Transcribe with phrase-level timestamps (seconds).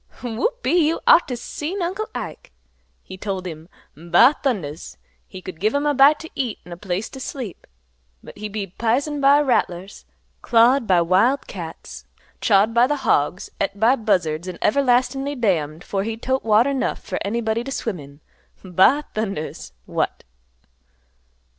[0.23, 2.51] Whoop e e, you ought t' seen Uncle Ike!
[3.03, 6.75] He told him, 'Ba thundas!' he could give him a bite to eat an' a
[6.77, 7.67] place to sleep,
[8.23, 10.05] but he'd be pisined bit by rattlers,
[10.41, 12.05] clawed by wild cats,
[12.41, 17.03] chawed by the hogs, et by buzzards, an' everlastin'ly damned 'fore he'd tote water 'nough
[17.03, 18.21] fer anybody t' swim in.
[18.63, 19.71] 'Ba thundas!
[19.85, 20.23] What!